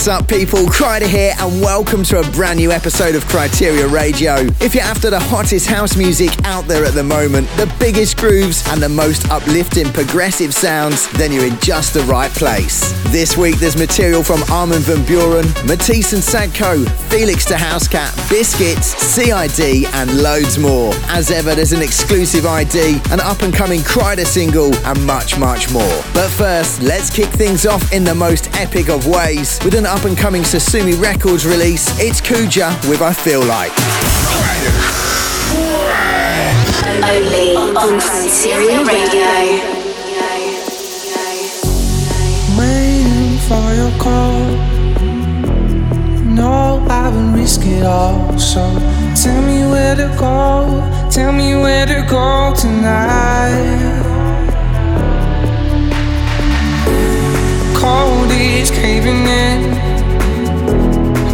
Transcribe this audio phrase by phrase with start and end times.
[0.00, 0.60] What's up, people?
[0.60, 4.36] Kryder here, and welcome to a brand new episode of Kryteria Radio.
[4.58, 8.66] If you're after the hottest house music out there at the moment, the biggest grooves,
[8.68, 12.94] and the most uplifting progressive sounds, then you're in just the right place.
[13.10, 18.86] This week, there's material from Armin van Buuren, Matisse and Sadko, Felix the Housecat, Biscits,
[18.86, 20.92] CID, and loads more.
[21.08, 25.72] As ever, there's an exclusive ID, an up and coming Kryder single, and much, much
[25.72, 26.04] more.
[26.14, 30.04] But first, let's kick things off in the most epic of ways with an up
[30.04, 31.88] and coming Sosumi Records release.
[31.98, 33.72] It's Kuja with I Feel Like.
[37.02, 39.69] Only on Kryteria Radio.
[44.00, 44.40] Call.
[46.40, 48.38] No, I would risk it all.
[48.38, 48.62] So
[49.22, 50.38] tell me where to go.
[51.10, 54.00] Tell me where to go tonight.
[57.74, 59.58] cold is caving in.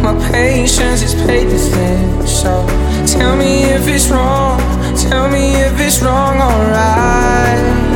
[0.01, 2.25] My patience is paper thin.
[2.25, 2.65] So
[3.05, 4.59] tell me if it's wrong.
[4.95, 7.77] Tell me if it's wrong, alright.
[7.83, 7.86] I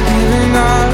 [0.00, 0.85] giving up.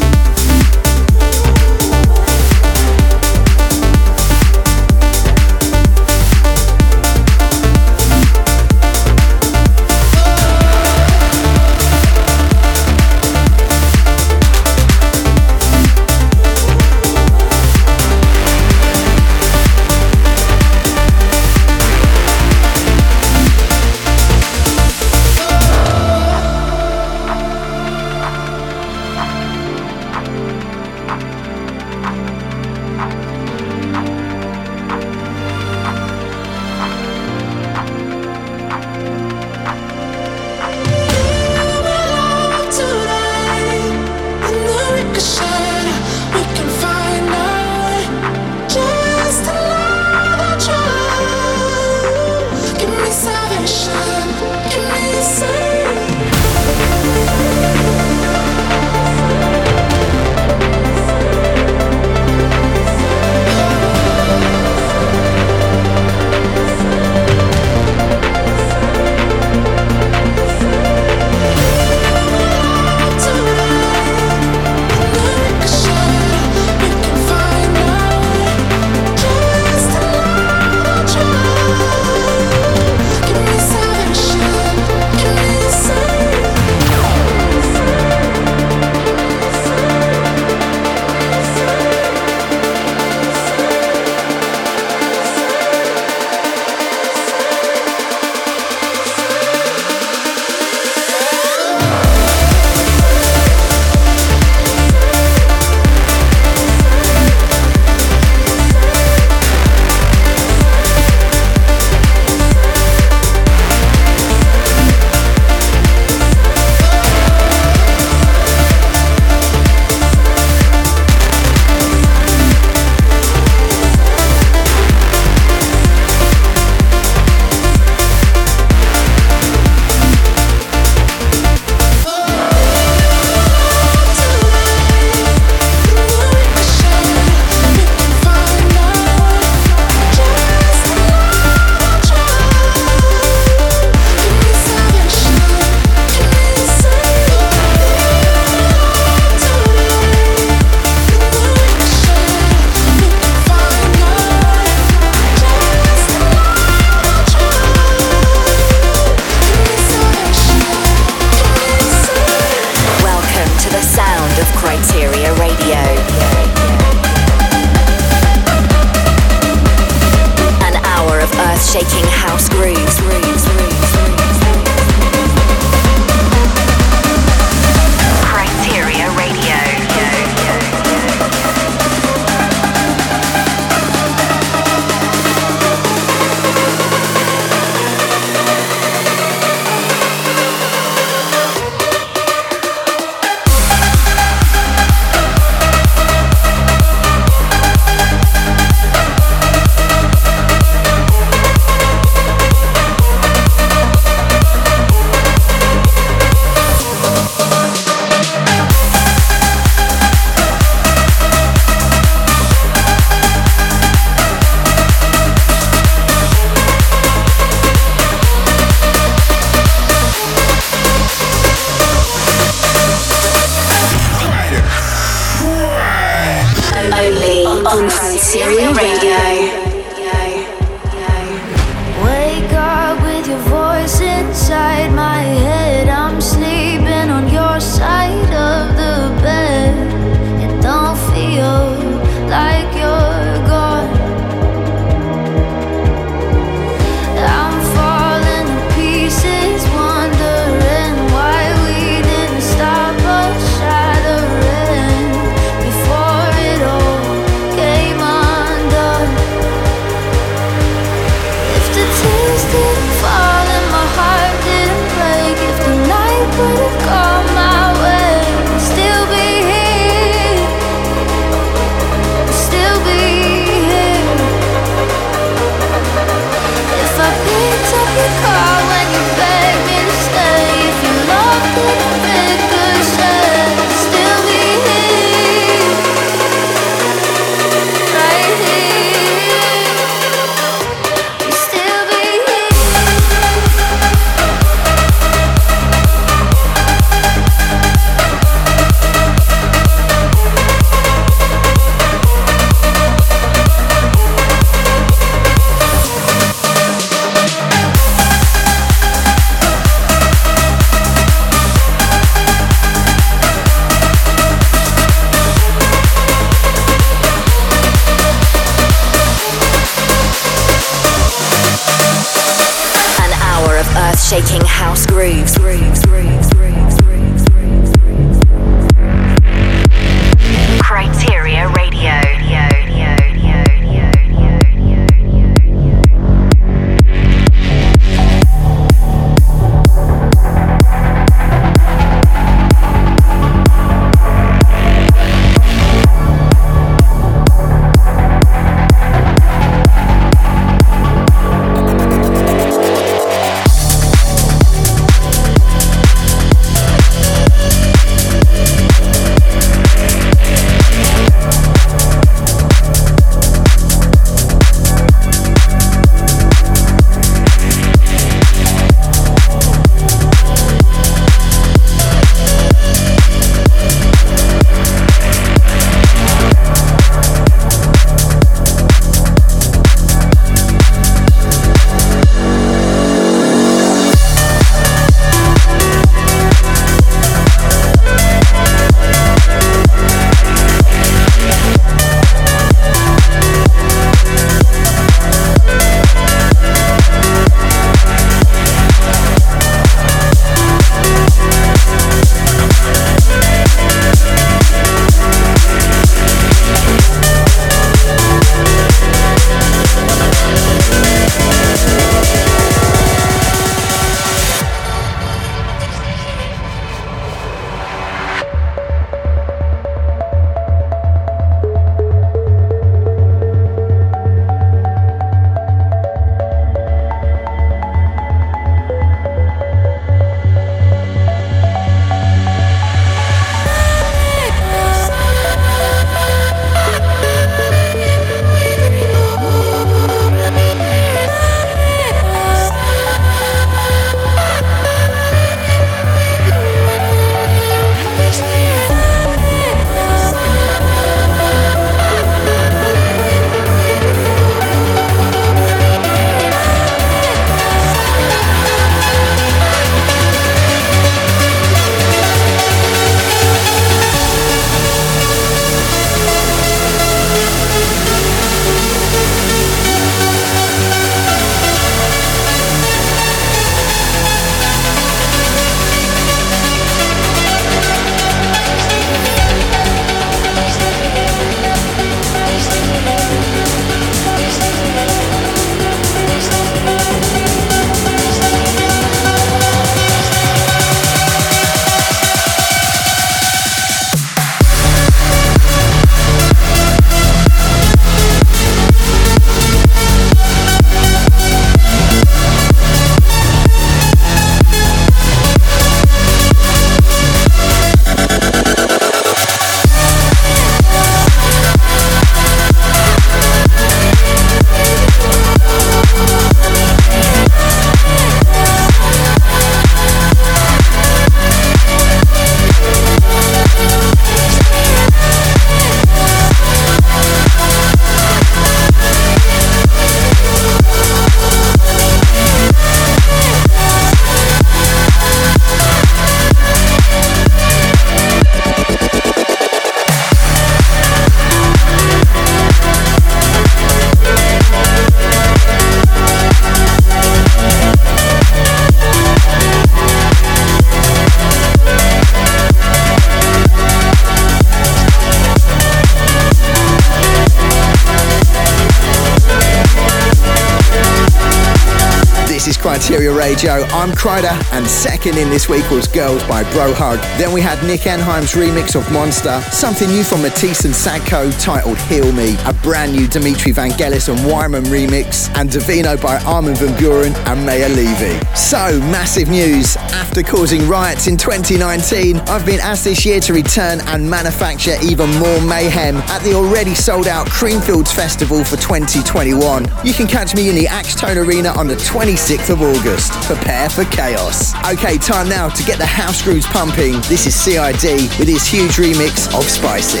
[562.94, 563.64] Radio.
[563.74, 567.00] I'm Kryder, and second in this week was Girls by Bro Hug.
[567.18, 571.76] Then we had Nick Enheim's remix of Monster, something new from Matisse and Sadko titled
[571.76, 576.72] Heal Me, a brand new Dimitri Vangelis and Wyman remix, and Divino by Armin van
[576.78, 578.24] Buuren and Maya Levy.
[578.36, 579.76] So, massive news.
[579.76, 585.10] After causing riots in 2019, I've been asked this year to return and manufacture even
[585.18, 589.66] more mayhem at the already sold out Creamfields Festival for 2021.
[589.82, 592.83] You can catch me in the Axtone Arena on the 26th of August.
[592.84, 593.12] August.
[593.24, 594.54] Prepare for chaos.
[594.68, 597.00] Okay, time now to get the house grooves pumping.
[597.08, 600.00] This is CID with his huge remix of Spicy.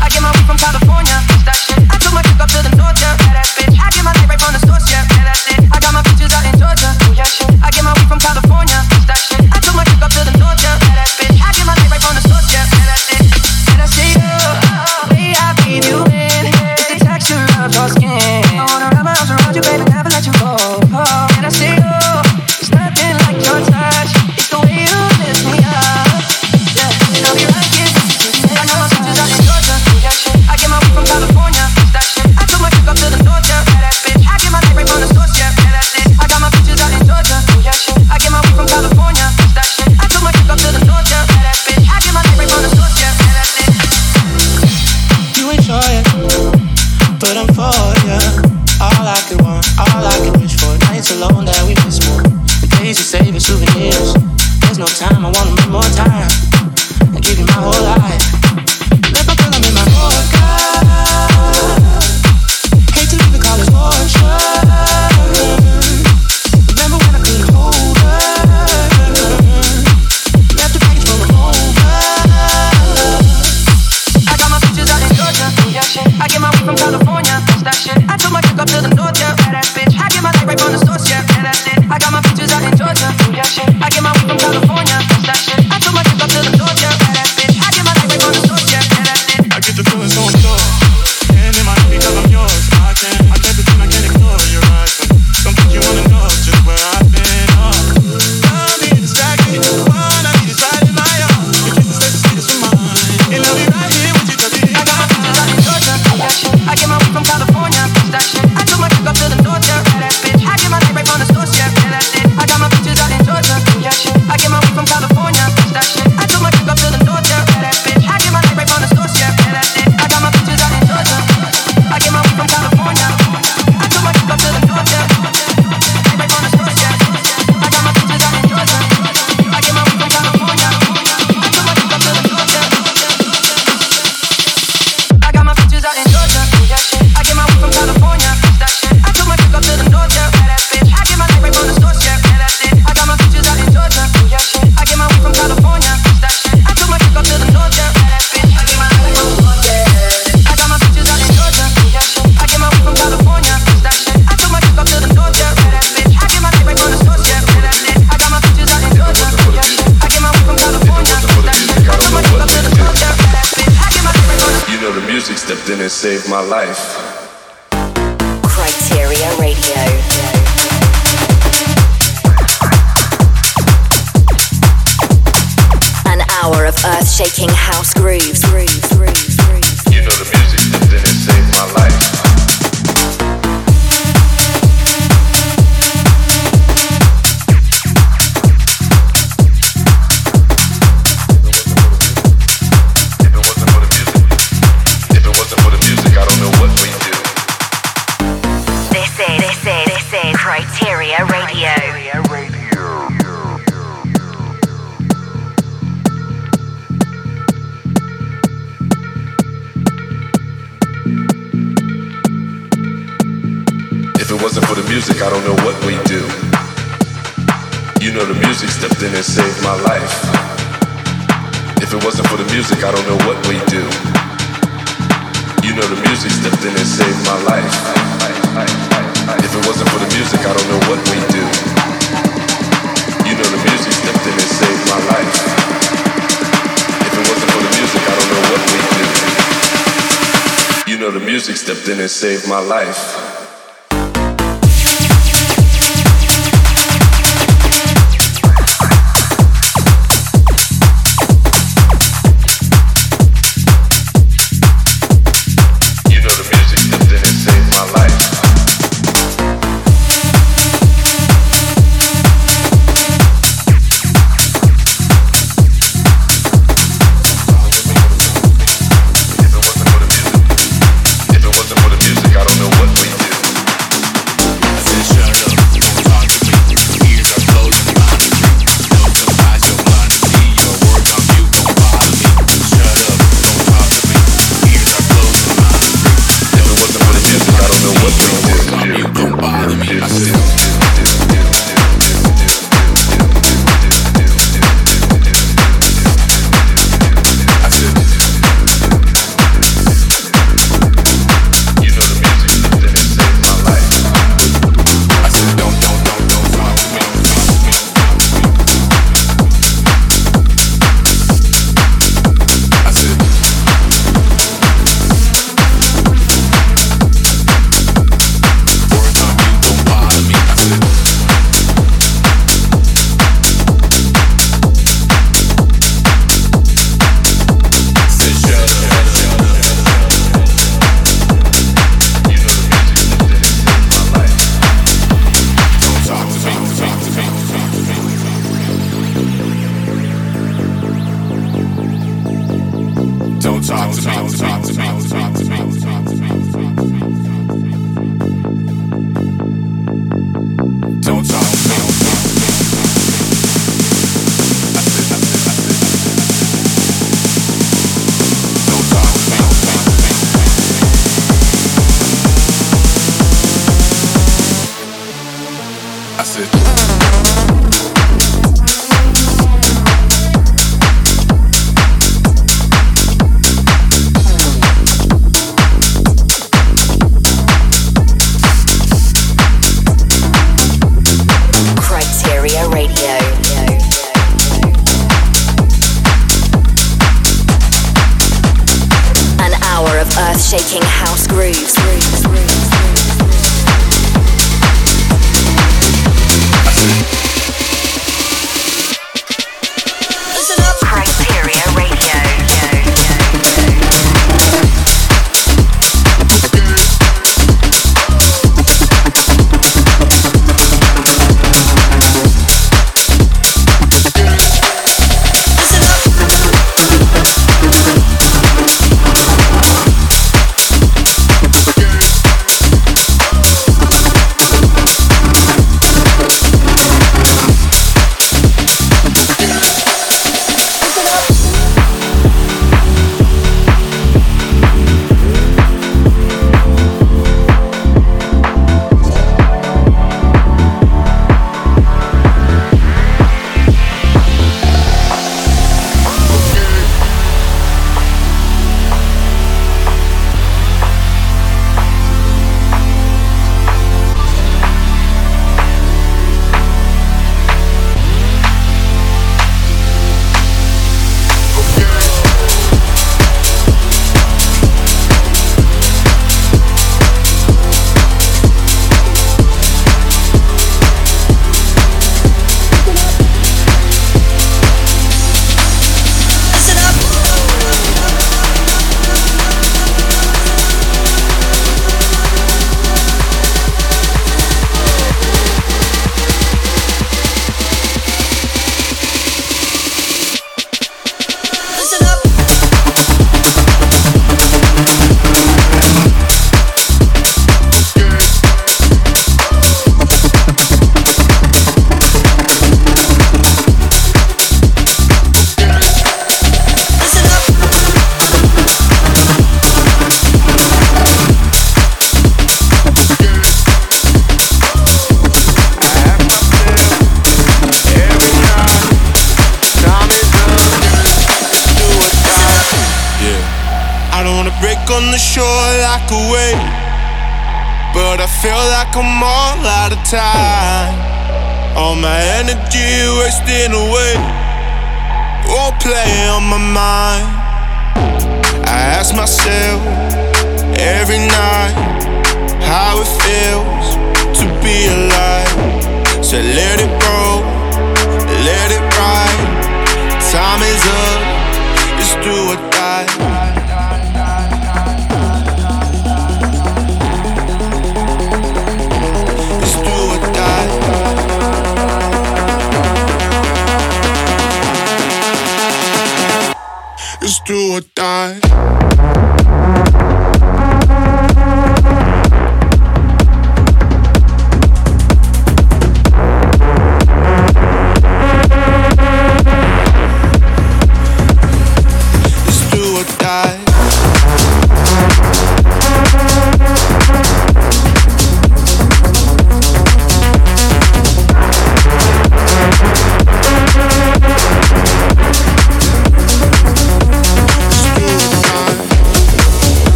[0.00, 1.16] I get my weed from California,
[1.48, 1.78] that shit.
[1.88, 3.16] I took my up to the north, yeah,
[3.56, 3.80] bitch.
[3.80, 5.07] I get my right from the source, yeah.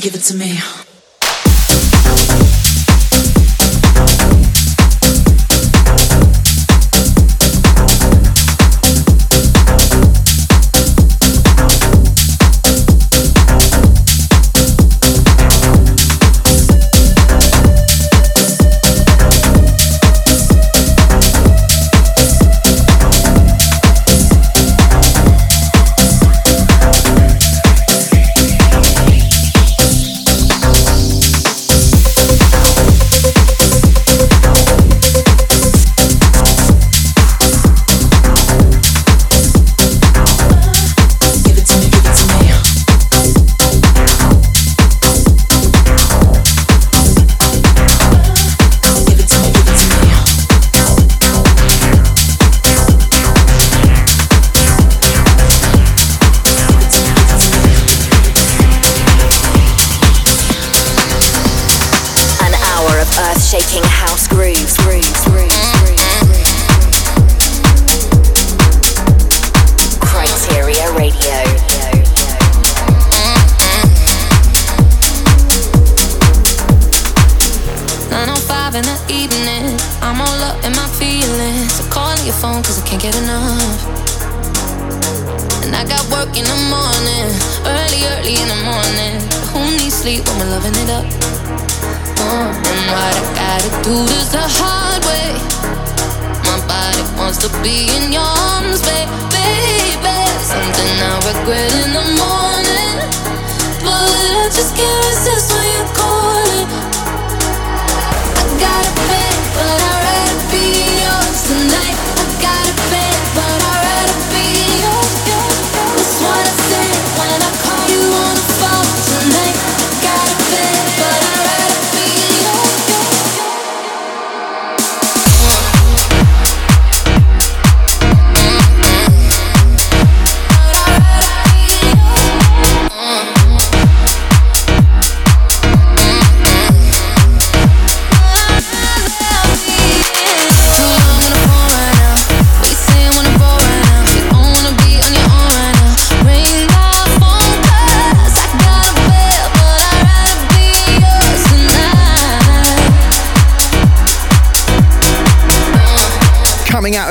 [0.00, 0.58] Give it to me,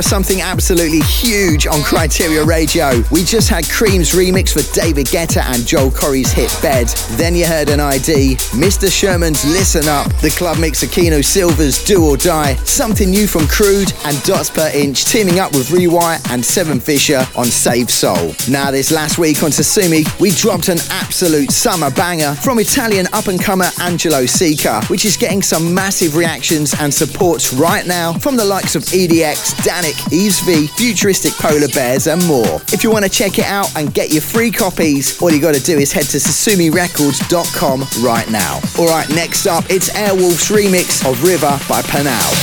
[0.07, 3.03] something absolutely huge on Kryteria Radio.
[3.11, 6.87] We just had Cream's remix for David Guetta and Joel Corry's hit Bed.
[7.17, 8.89] Then you heard an ID, Mr.
[8.89, 13.91] Sherman's Listen Up, the club mix Akino Silver's Do or Die, something new from Crude
[14.05, 18.33] and Dots Per Inch teaming up with Rewire and Seven Fisher on Save Soul.
[18.49, 23.71] Now this last week on Sosumi, we dropped an absolute summer banger from Italian up-and-comer
[23.81, 28.77] Angelo Seeker, which is getting some massive reactions and supports right now from the likes
[28.77, 32.61] of EDX, Dannic, Yves V, Futuristic Polar Bears and more.
[32.73, 35.55] If you want to check it out and get your free copies, all you got
[35.55, 38.59] to do is head to sosumirecords.com right now.
[38.77, 42.33] Alright, next up, it's Airwolf's remix of River by Panal.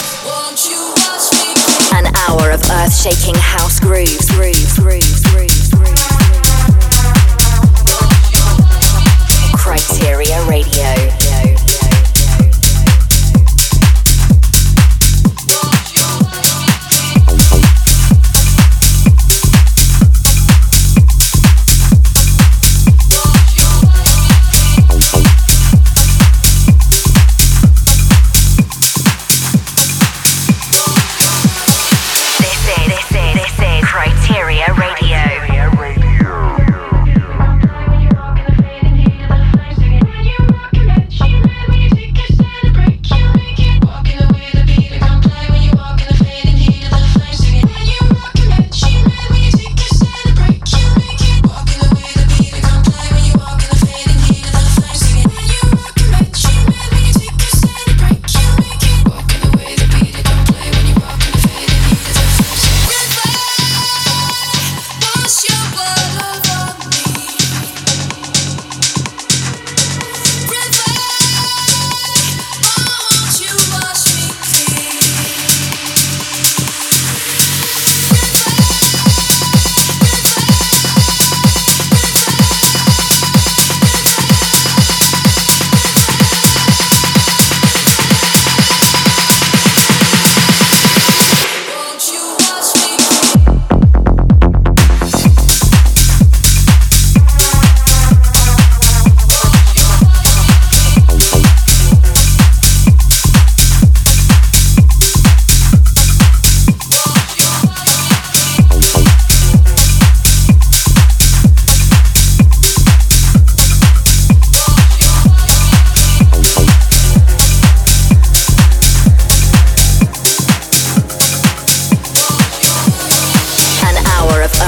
[1.94, 6.00] An hour of earth-shaking house grooves, grooves, grooves, grooves, grooves.
[9.54, 11.13] Kryteria Radio.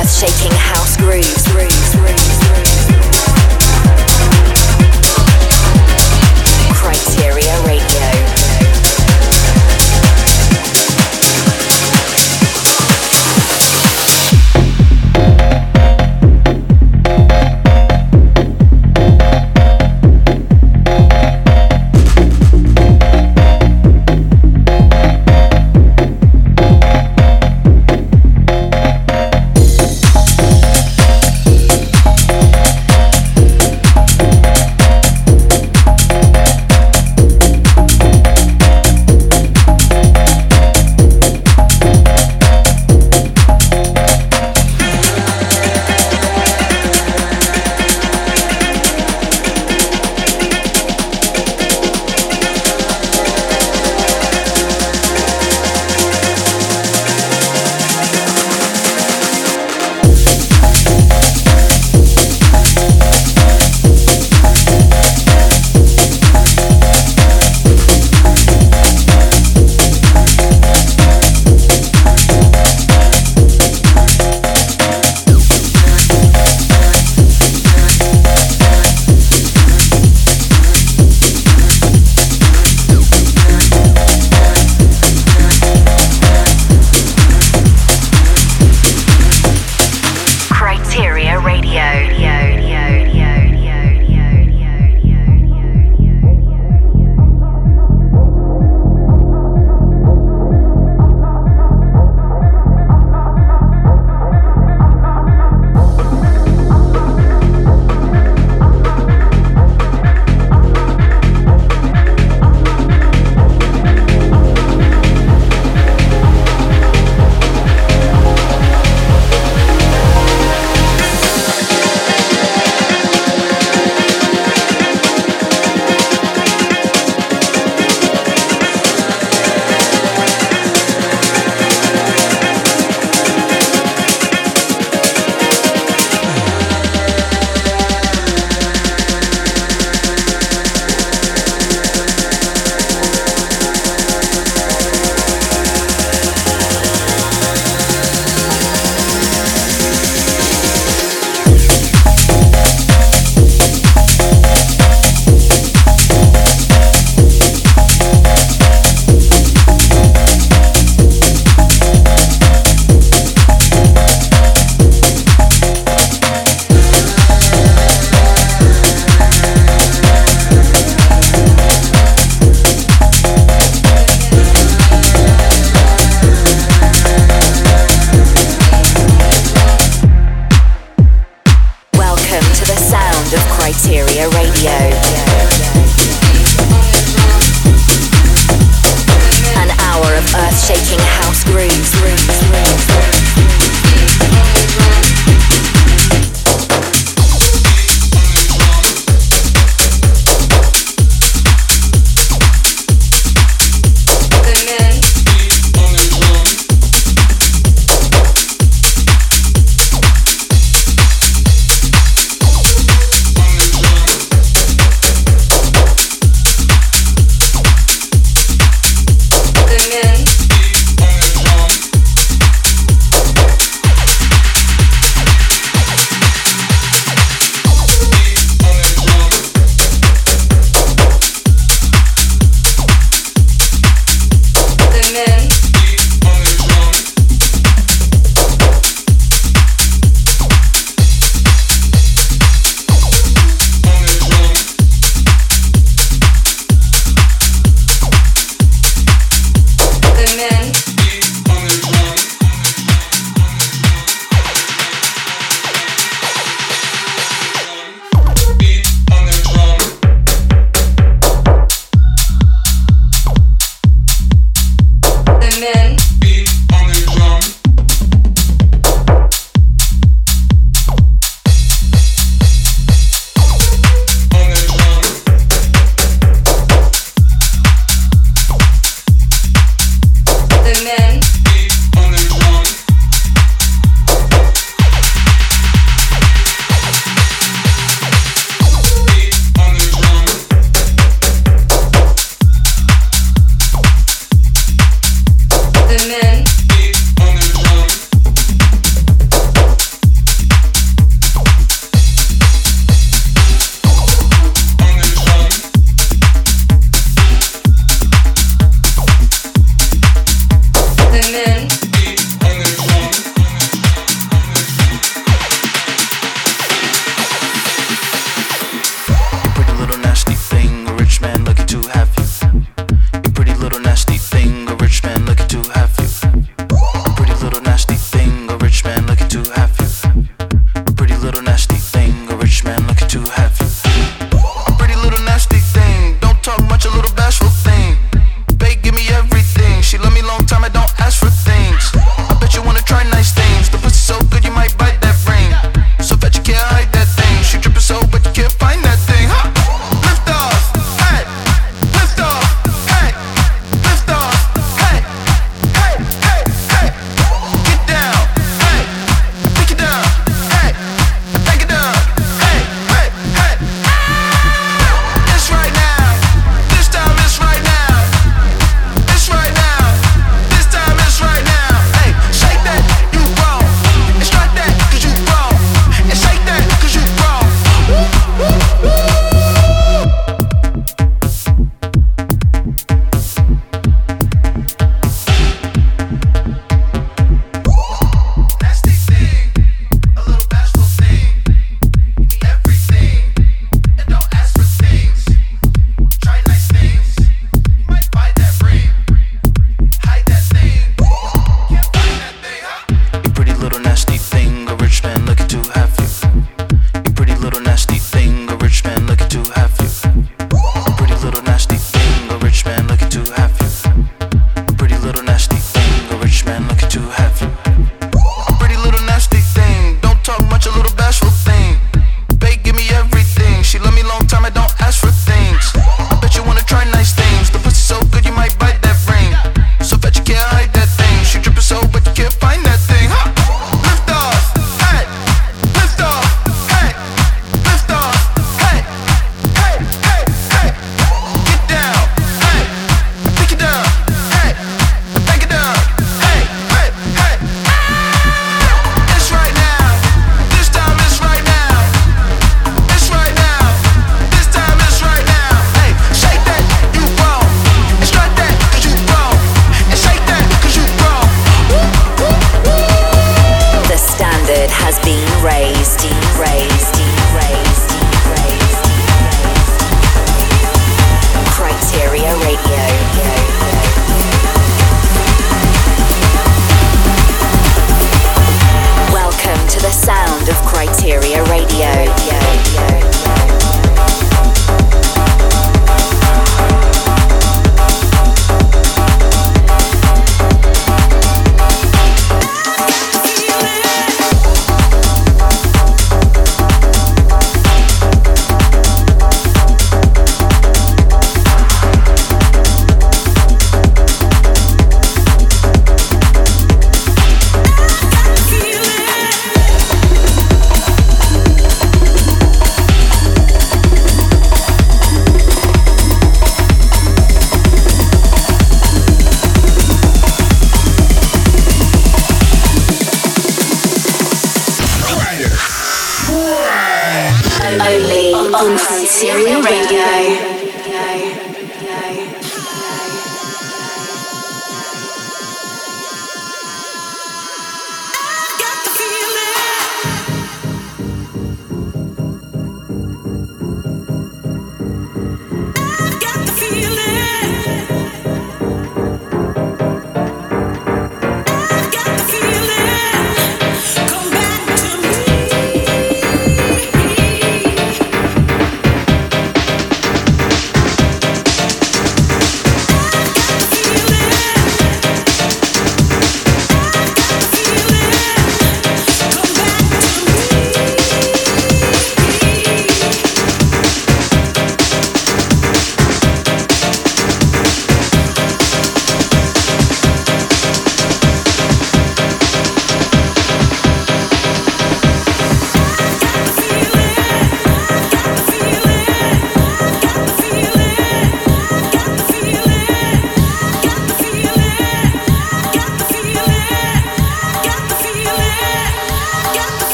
[0.00, 1.46] earth shaking house grooves.
[1.52, 2.29] grooves, grooves.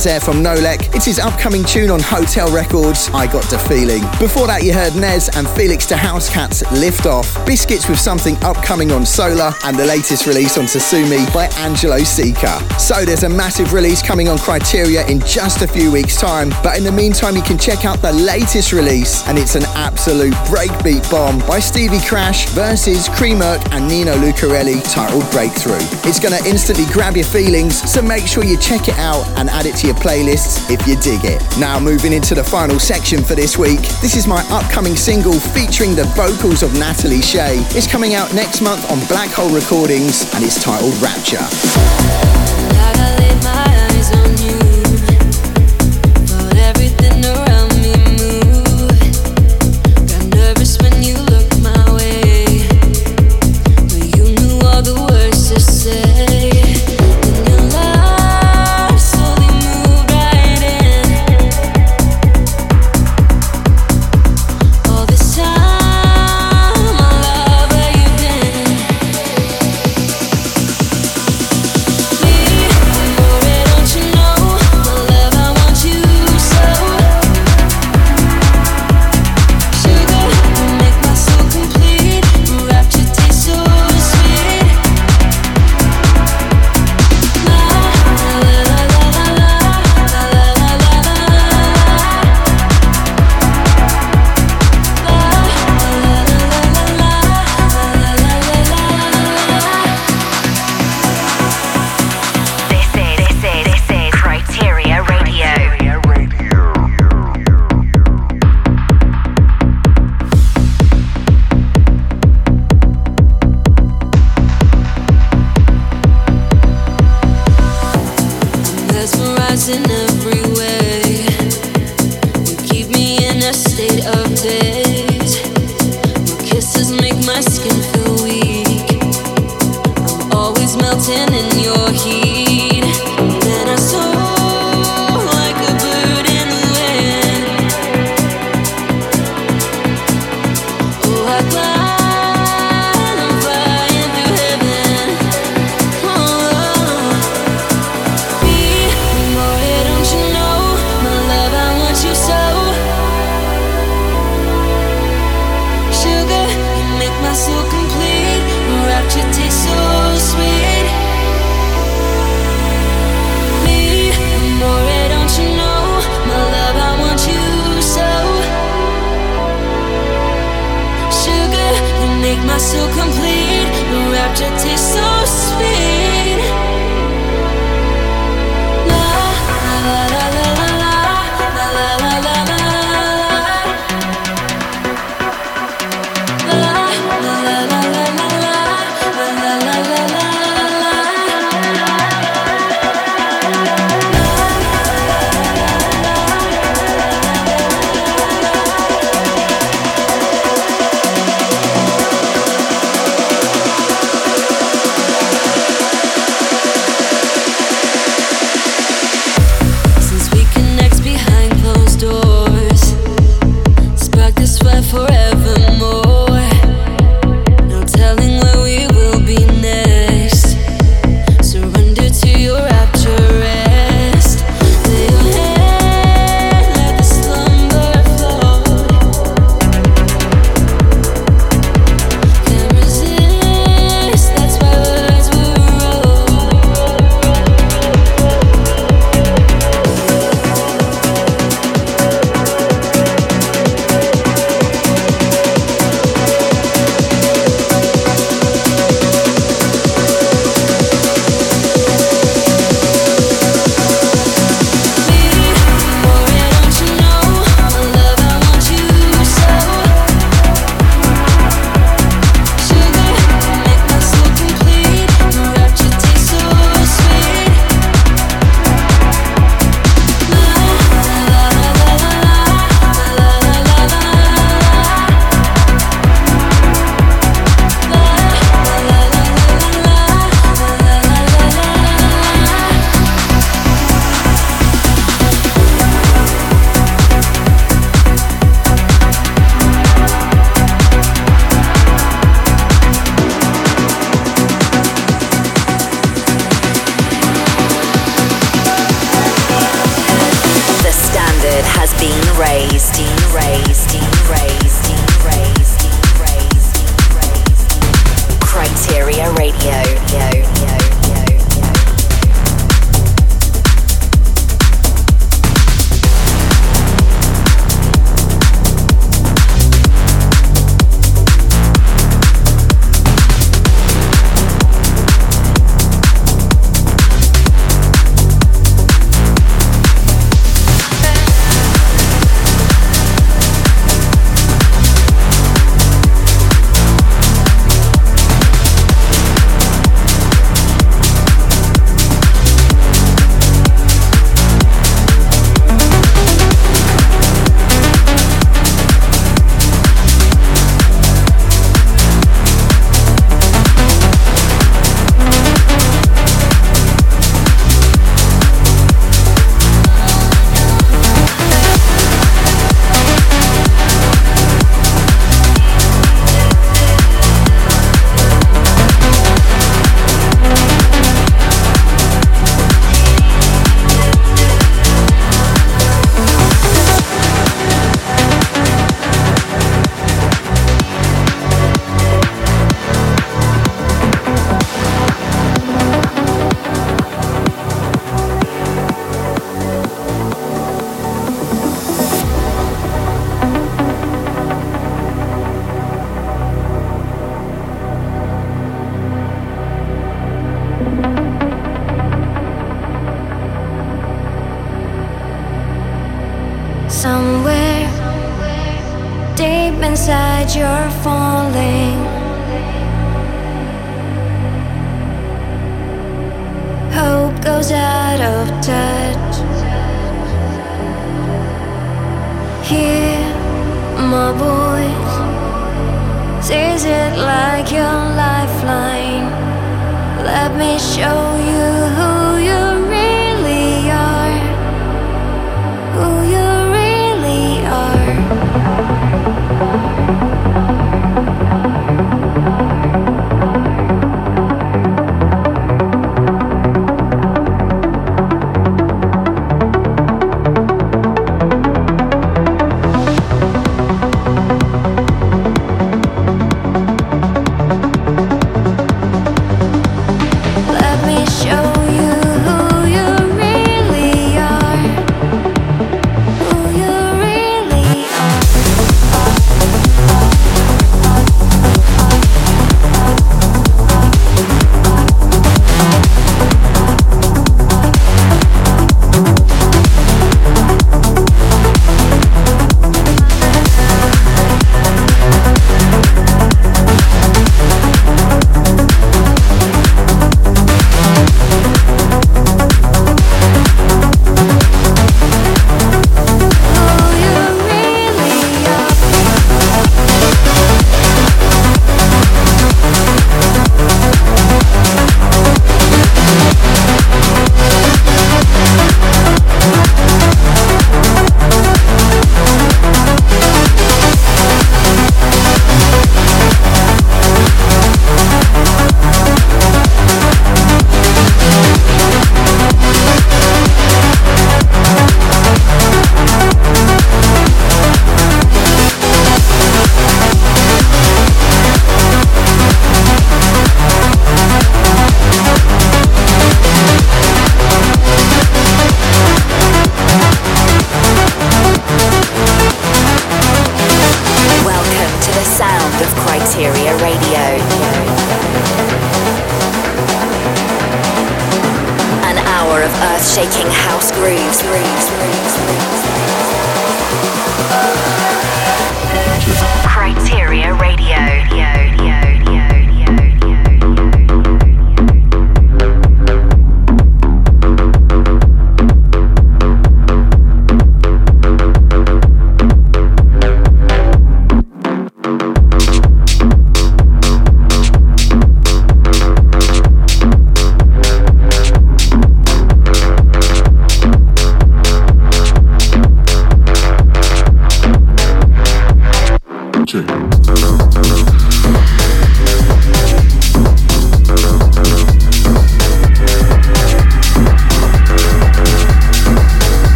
[0.00, 0.94] Sounds there from Nolek.
[0.94, 4.00] It's his upcoming tune on Hotel Records, I Got the Feeling.
[4.18, 8.92] Before that, you heard Nez and Felix Da Housecat's Lift Off, Biscits with something upcoming
[8.92, 12.60] on Solar, and the latest release on Sosumi by Angelo Sika.
[12.78, 16.78] So there's a massive release coming on Kryteria in just a few weeks' time, but
[16.78, 21.08] in the meantime, you can check out the latest release, and it's an absolute breakbeat
[21.10, 25.84] bomb by Stevie Crash versus Creamerk and Nino Lucarelli titled Breakthrough.
[26.08, 29.66] It's gonna instantly grab your feelings, so make sure you check it out and add
[29.66, 31.42] it to your playlists if you dig it.
[31.58, 35.94] Now, moving into the final section for this week, this is my upcoming single featuring
[35.94, 37.56] the vocals of Natalie Shea.
[37.76, 41.46] It's coming out next month on Black Hole Recordings and it's titled Rapture.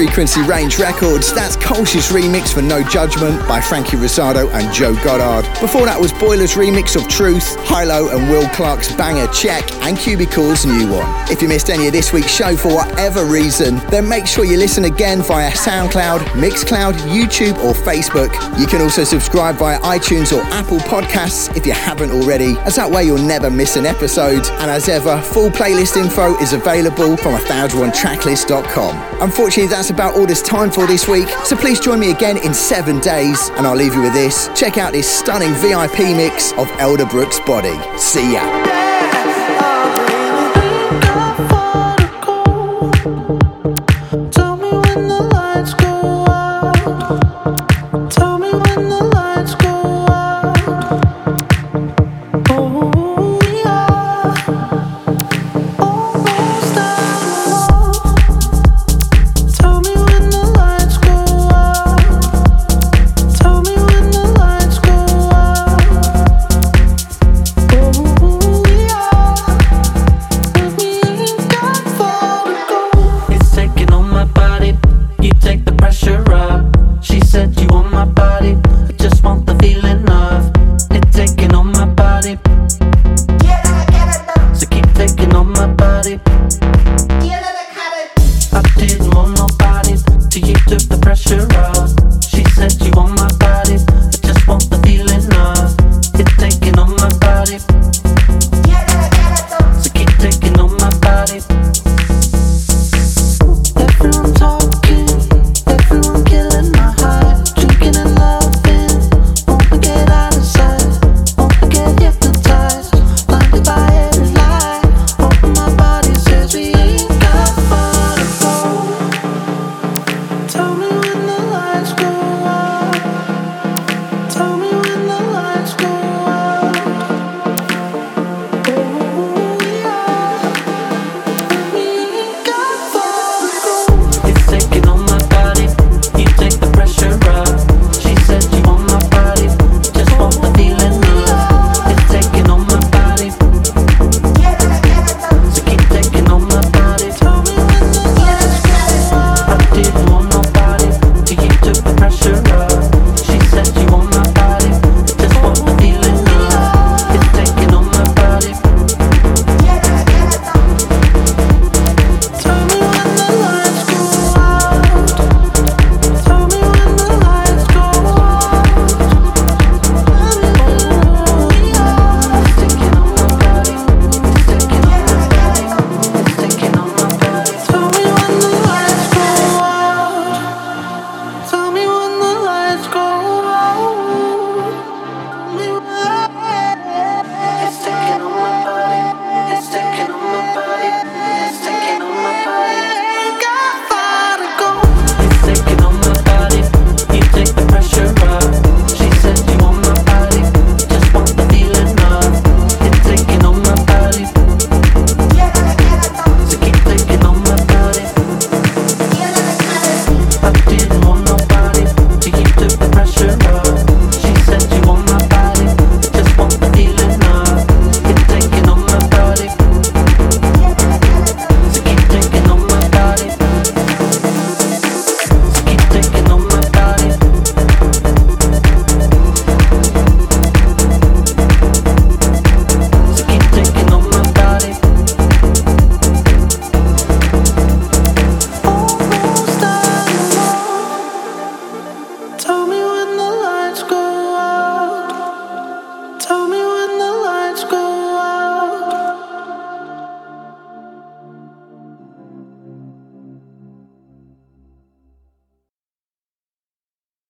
[0.00, 1.30] Frequency Range Records.
[1.30, 5.46] That's Colch's remix for No Judgment by Frankie Rosado and Joe Goddard.
[5.60, 10.64] Before that was Boiler's remix of Truth, Hilo and Will Clarke's banger Check, and Cubicle's
[10.64, 11.06] new one.
[11.30, 14.56] If you missed any of this week's show for whatever reason, then make sure you
[14.56, 18.32] listen again via SoundCloud, Mixcloud, YouTube, or Facebook.
[18.58, 22.90] You can also subscribe via iTunes or Apple Podcasts if you haven't already, as that
[22.90, 24.46] way you'll never miss an episode.
[24.60, 29.20] And as ever, full playlist info is available from 1001tracklist.com.
[29.20, 32.54] Unfortunately, that's about all there's time for this week, so please join me again in
[32.54, 34.48] seven days, and I'll leave you with this.
[34.54, 37.76] Check out this stunning VIP mix of Elderbrook's Body.
[37.98, 39.29] See ya.